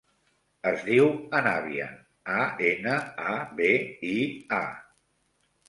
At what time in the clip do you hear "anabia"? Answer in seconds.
1.39-1.91